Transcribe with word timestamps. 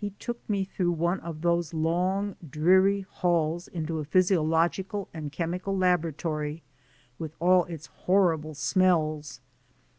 He 0.00 0.08
took 0.12 0.48
me 0.48 0.64
through 0.64 0.92
one 0.92 1.20
of 1.20 1.42
those 1.42 1.74
long 1.74 2.36
dreary 2.48 3.02
halls 3.02 3.68
into 3.68 3.98
a 3.98 4.04
physi 4.06 4.34
ological 4.34 5.08
and 5.12 5.30
chemical 5.30 5.76
laboratory, 5.76 6.62
with 7.18 7.34
all 7.38 7.64
its 7.66 7.84
hor 7.88 8.34
rible 8.38 8.56
smells. 8.56 9.40